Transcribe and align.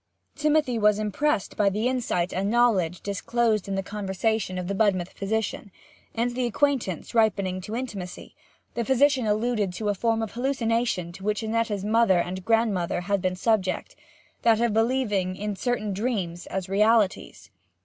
Timothy 0.35 0.79
was 0.79 0.97
impressed 0.97 1.55
by 1.55 1.69
the 1.69 1.87
insight 1.87 2.33
and 2.33 2.49
knowledge 2.49 3.01
disclosed 3.01 3.67
in 3.67 3.75
the 3.75 3.83
conversation 3.83 4.57
of 4.57 4.67
the 4.67 4.73
Budmouth 4.73 5.11
physician, 5.11 5.69
and 6.15 6.33
the 6.33 6.47
acquaintance 6.47 7.13
ripening 7.13 7.61
to 7.61 7.75
intimacy, 7.75 8.35
the 8.73 8.83
physician 8.83 9.27
alluded 9.27 9.71
to 9.73 9.89
a 9.89 9.93
form 9.93 10.23
of 10.23 10.31
hallucination 10.31 11.11
to 11.11 11.23
which 11.23 11.43
Annetta's 11.43 11.85
mother 11.85 12.17
and 12.17 12.43
grandmother 12.43 13.01
had 13.01 13.21
been 13.21 13.35
subject 13.35 13.95
that 14.41 14.59
of 14.59 14.73
believing 14.73 15.35
in 15.35 15.55
certain 15.55 15.93
dreams 15.93 16.47
as 16.47 16.67
realities. 16.67 17.51